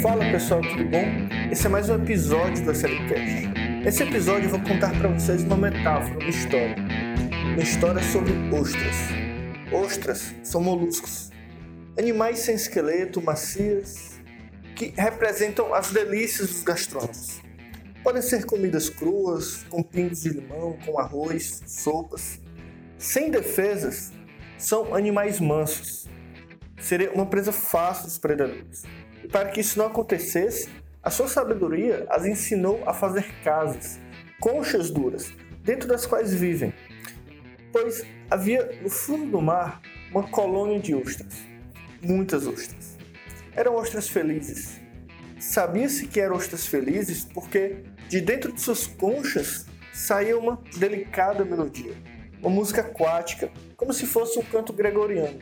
[0.00, 1.04] Fala pessoal, tudo bom?
[1.50, 3.48] Esse é mais um episódio da série Cast.
[3.82, 6.76] Nesse episódio eu vou contar para vocês uma metáfora, uma história.
[7.54, 8.96] Uma história sobre ostras.
[9.72, 11.32] Ostras são moluscos,
[11.98, 14.20] animais sem esqueleto, macias,
[14.76, 17.40] que representam as delícias dos gastrônomos.
[18.04, 22.43] Podem ser comidas cruas, com pingos de limão, com arroz, sopas.
[23.04, 24.14] Sem defesas,
[24.56, 26.08] são animais mansos.
[26.80, 28.82] Seria uma presa fácil dos predadores.
[29.22, 30.70] E para que isso não acontecesse,
[31.02, 34.00] a sua sabedoria as ensinou a fazer casas,
[34.40, 35.30] conchas duras,
[35.62, 36.72] dentro das quais vivem.
[37.70, 41.34] Pois havia no fundo do mar uma colônia de ostras.
[42.00, 42.96] Muitas ostras.
[43.54, 44.80] Eram ostras felizes.
[45.38, 51.92] Sabia-se que eram ostras felizes porque de dentro de suas conchas saía uma delicada melodia,
[52.44, 55.38] uma música aquática, como se fosse um canto gregoriano.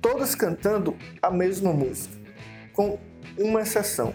[0.00, 2.16] Todas cantando a mesma música,
[2.72, 2.98] com
[3.38, 4.14] uma exceção,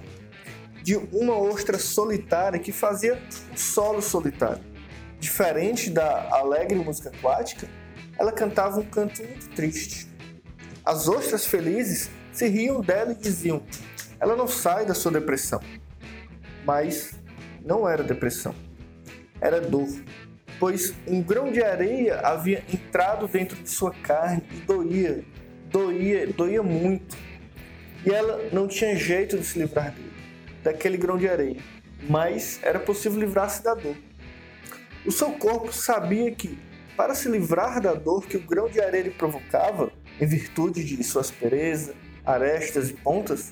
[0.82, 3.22] de uma ostra solitária que fazia
[3.54, 4.64] um solo solitário.
[5.20, 7.70] Diferente da alegre música aquática,
[8.18, 10.08] ela cantava um canto muito triste.
[10.84, 13.62] As ostras felizes se riam dela e diziam:
[14.20, 15.60] Ela não sai da sua depressão.
[16.66, 17.14] Mas
[17.64, 18.56] não era depressão,
[19.40, 19.88] era dor,
[20.60, 25.24] pois um grão de areia havia entrado dentro de sua carne e doía,
[25.70, 27.18] doía, doía muito.
[28.06, 30.12] E ela não tinha jeito de se livrar dele,
[30.64, 31.58] daquele grão de areia,
[32.08, 33.96] mas era possível livrar-se da dor.
[35.06, 36.58] O seu corpo sabia que,
[36.96, 41.04] para se livrar da dor que o grão de areia lhe provocava, em virtude de
[41.04, 41.94] sua aspereza,
[42.26, 43.52] arestas e pontas,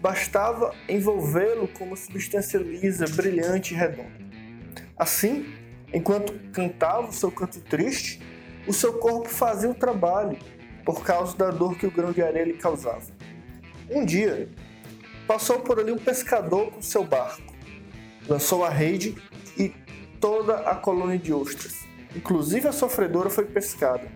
[0.00, 4.26] bastava envolvê-lo com uma substância lisa, brilhante e redonda.
[4.96, 5.46] Assim,
[5.92, 8.20] enquanto cantava o seu canto triste,
[8.66, 10.38] o seu corpo fazia o trabalho
[10.84, 13.06] por causa da dor que o grão de areia lhe causava.
[13.90, 14.48] Um dia,
[15.26, 17.54] passou por ali um pescador com seu barco,
[18.28, 19.16] lançou a rede
[19.58, 19.74] e
[20.20, 24.06] toda a colônia de ostras, inclusive a sofredora, foi pescada.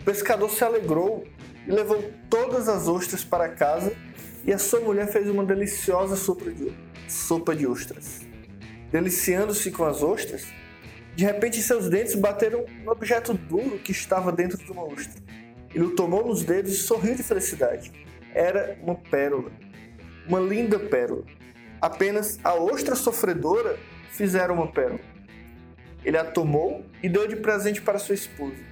[0.00, 1.24] O pescador se alegrou
[1.66, 3.92] e levou todas as ostras para casa
[4.44, 6.72] e a sua mulher fez uma deliciosa sopa de,
[7.08, 8.20] sopa de ostras.
[8.92, 10.46] Deliciando-se com as ostras,
[11.16, 15.22] de repente seus dentes bateram no objeto duro que estava dentro de uma ostra.
[15.74, 17.90] Ele o tomou nos dedos e sorriu de felicidade.
[18.34, 19.50] Era uma pérola.
[20.28, 21.24] Uma linda pérola.
[21.80, 23.78] Apenas a ostra sofredora
[24.10, 25.00] fizeram uma pérola.
[26.04, 28.62] Ele a tomou e deu de presente para sua esposa.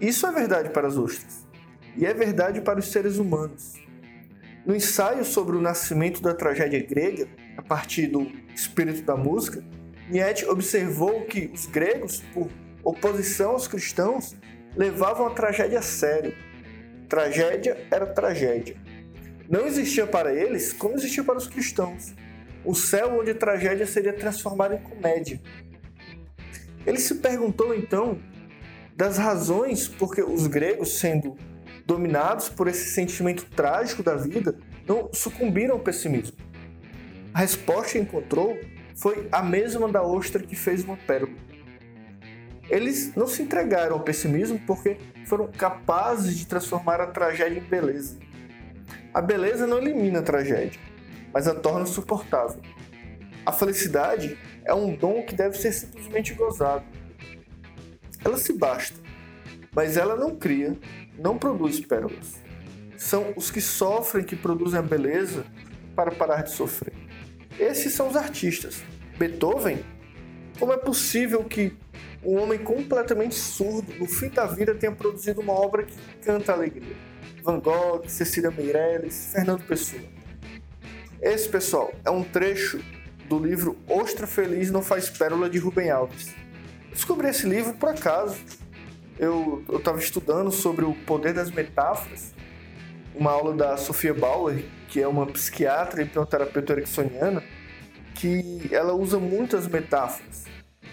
[0.00, 1.46] Isso é verdade para as ostras.
[1.94, 3.74] E é verdade para os seres humanos.
[4.64, 9.62] No ensaio sobre o nascimento da tragédia grega, a partir do espírito da música,
[10.10, 12.48] Nietzsche observou que os gregos, por
[12.82, 14.34] oposição aos cristãos,
[14.76, 16.34] levavam a tragédia a sério.
[17.08, 18.76] Tragédia era tragédia.
[19.48, 22.12] Não existia para eles como existia para os cristãos.
[22.64, 25.40] O céu onde a tragédia seria transformada em comédia.
[26.84, 28.18] Ele se perguntou então
[28.96, 31.36] das razões porque os gregos, sendo
[31.86, 36.36] dominados por esse sentimento trágico da vida, não sucumbiram ao pessimismo.
[37.32, 38.58] A resposta encontrou
[39.00, 41.32] foi a mesma da ostra que fez uma pérola.
[42.68, 48.18] Eles não se entregaram ao pessimismo porque foram capazes de transformar a tragédia em beleza.
[49.14, 50.78] A beleza não elimina a tragédia,
[51.32, 52.60] mas a torna suportável.
[53.44, 56.84] A felicidade é um dom que deve ser simplesmente gozado.
[58.22, 58.98] Ela se basta,
[59.74, 60.76] mas ela não cria
[61.18, 62.38] não produz pérolas.
[62.96, 65.44] São os que sofrem que produzem a beleza
[65.96, 67.09] para parar de sofrer.
[67.58, 68.82] Esses são os artistas.
[69.18, 69.84] Beethoven?
[70.58, 71.76] Como é possível que
[72.22, 76.96] um homem completamente surdo, no fim da vida, tenha produzido uma obra que canta alegria?
[77.42, 80.02] Van Gogh, Cecília Meirelles, Fernando Pessoa.
[81.20, 82.80] Esse, pessoal, é um trecho
[83.28, 86.34] do livro Ostra Feliz Não Faz Pérola de Rubem Alves.
[86.90, 88.36] Descobri esse livro por acaso,
[89.18, 92.32] eu estava estudando sobre o poder das metáforas,
[93.14, 97.42] uma aula da Sofia Bauer, que é uma psiquiatra e hipnoterapeuta ericksoniana,
[98.14, 100.44] que ela usa muitas metáforas.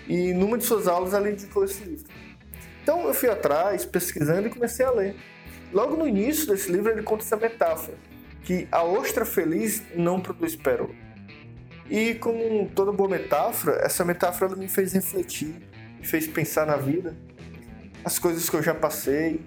[0.08, 2.08] E numa de suas aulas ela indicou esse livro.
[2.82, 5.16] Então eu fui atrás, pesquisando e comecei a ler.
[5.74, 7.98] Logo no início desse livro ele conta essa metáfora,
[8.44, 10.96] que a ostra feliz não produz pérola.
[11.90, 15.56] E como toda boa metáfora, essa metáfora me fez refletir,
[16.00, 17.16] me fez pensar na vida
[18.04, 19.42] as coisas que eu já passei,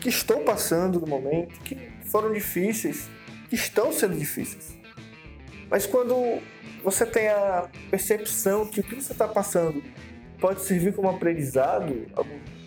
[0.00, 1.76] que estou passando no momento, que
[2.06, 3.08] foram difíceis,
[3.48, 4.76] que estão sendo difíceis.
[5.70, 6.40] Mas quando
[6.82, 9.82] você tem a percepção que o que você está passando
[10.40, 12.06] pode servir como aprendizado,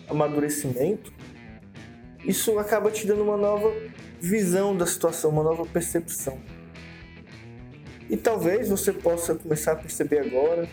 [0.08, 1.12] amadurecimento,
[2.24, 3.72] isso acaba te dando uma nova
[4.20, 6.38] visão da situação, uma nova percepção.
[8.10, 10.68] E talvez você possa começar a perceber agora,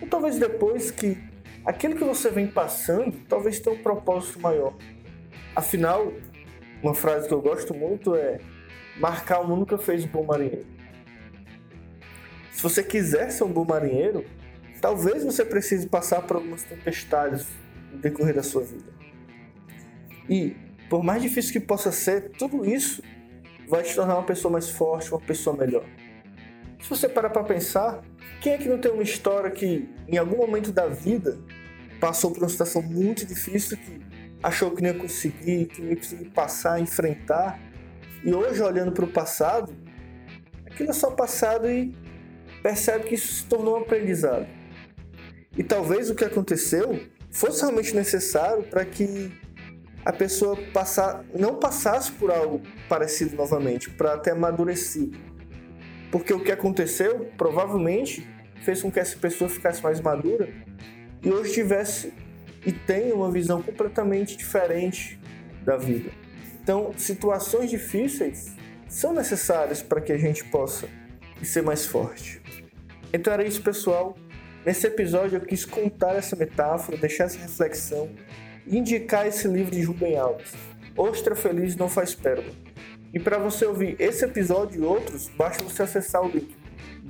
[0.00, 1.18] ou talvez depois que
[1.64, 4.74] aquilo que você vem passando talvez tenha um propósito maior.
[5.54, 6.12] Afinal,
[6.82, 8.38] uma frase que eu gosto muito é:
[9.44, 10.66] mundo nunca fez um bom marinheiro.
[12.52, 14.24] Se você quiser ser um bom marinheiro,
[14.80, 17.46] talvez você precise passar por algumas tempestades
[17.92, 18.92] no decorrer da sua vida.
[20.28, 20.56] E,
[20.88, 23.02] por mais difícil que possa ser, tudo isso
[23.68, 25.84] vai te tornar uma pessoa mais forte, uma pessoa melhor.
[26.82, 28.02] Se você parar para pensar,
[28.40, 31.38] quem é que não tem uma história que em algum momento da vida
[32.00, 34.00] passou por uma situação muito difícil que
[34.42, 37.60] achou que não ia conseguir, que não ia conseguir passar, enfrentar,
[38.24, 39.74] e hoje olhando para o passado,
[40.66, 41.94] aquilo é só passado e
[42.62, 44.46] percebe que isso se tornou um aprendizado.
[45.56, 47.00] E talvez o que aconteceu
[47.30, 49.32] fosse realmente necessário para que
[50.04, 55.18] a pessoa passar, não passasse por algo parecido novamente, para ter amadurecido.
[56.10, 58.26] Porque o que aconteceu provavelmente
[58.62, 60.48] fez com que essa pessoa ficasse mais madura
[61.22, 62.12] e hoje tivesse
[62.64, 65.18] e tenha uma visão completamente diferente
[65.64, 66.10] da vida.
[66.62, 68.54] Então, situações difíceis
[68.88, 70.88] são necessárias para que a gente possa
[71.42, 72.40] ser mais forte.
[73.12, 74.16] Então era isso, pessoal.
[74.64, 78.10] Nesse episódio eu quis contar essa metáfora, deixar essa reflexão
[78.66, 80.52] e indicar esse livro de Rubem Alves.
[80.96, 82.52] Ostra Feliz Não Faz Pérola
[83.12, 86.54] e para você ouvir esse episódio e outros, basta você acessar o link